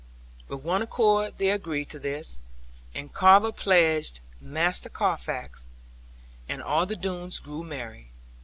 With 0.47 0.63
one 0.63 0.81
accord 0.81 1.37
they 1.37 1.51
agreed 1.51 1.91
to 1.91 1.99
this, 1.99 2.39
and 2.95 3.13
Carver 3.13 3.51
pledged 3.51 4.19
Master 4.39 4.89
Carfax, 4.89 5.67
and 6.49 6.59
all 6.63 6.87
the 6.87 6.95
Doones 6.95 7.37
grew 7.37 7.63
merry. 7.63 8.09